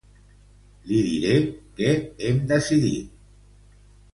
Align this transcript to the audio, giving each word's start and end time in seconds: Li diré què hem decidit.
Li 0.91 1.01
diré 1.09 1.35
què 1.81 1.91
hem 2.31 2.41
decidit. 2.53 3.15